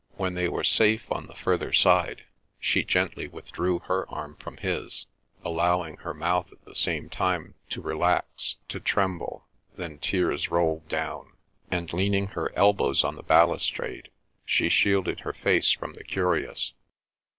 When 0.17 0.33
they 0.33 0.49
were 0.49 0.63
safe 0.63 1.11
on 1.11 1.27
the 1.27 1.35
further 1.35 1.71
side, 1.71 2.23
she 2.59 2.83
gently 2.83 3.27
withdrew 3.27 3.77
her 3.85 4.09
arm 4.09 4.35
from 4.37 4.57
his, 4.57 5.05
allowing 5.45 5.97
her 5.97 6.15
mouth 6.15 6.51
at 6.51 6.65
the 6.65 6.73
same 6.73 7.07
time 7.07 7.53
to 7.69 7.83
relax, 7.83 8.55
to 8.69 8.79
tremble; 8.79 9.45
then 9.75 9.99
tears 9.99 10.49
rolled 10.49 10.87
down, 10.87 11.33
and 11.69 11.93
leaning 11.93 12.29
her 12.29 12.51
elbows 12.55 13.03
on 13.03 13.13
the 13.15 13.21
balustrade, 13.21 14.09
she 14.43 14.69
shielded 14.69 15.19
her 15.19 15.33
face 15.33 15.69
from 15.71 15.93
the 15.93 16.03
curious. 16.03 16.73